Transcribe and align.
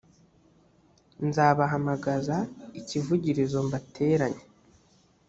nzabahamagaza 1.27 2.37
ikivugirizo 2.79 3.57
mbateranye 3.67 4.43